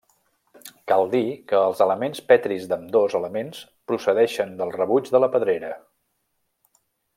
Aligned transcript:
Cal 0.91 1.03
dir 1.15 1.21
que 1.51 1.59
els 1.65 1.83
elements 1.85 2.21
petris 2.31 2.65
d'ambdós 2.71 3.17
elements 3.21 3.61
procedeixen 3.93 4.57
del 4.63 4.75
rebuig 4.81 5.13
de 5.17 5.23
la 5.25 5.31
pedrera. 5.37 5.71